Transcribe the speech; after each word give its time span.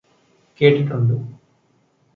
കേട്ടിട്ടുണ്ട് 0.59 1.15